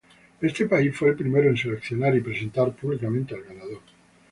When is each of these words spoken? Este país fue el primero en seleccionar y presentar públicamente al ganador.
Este 0.41 0.65
país 0.65 0.97
fue 0.97 1.09
el 1.09 1.15
primero 1.15 1.47
en 1.47 1.55
seleccionar 1.57 2.15
y 2.15 2.21
presentar 2.21 2.71
públicamente 2.75 3.35
al 3.35 3.43
ganador. 3.43 3.81